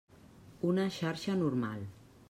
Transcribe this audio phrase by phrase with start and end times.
[0.69, 1.87] Una xarxa normal.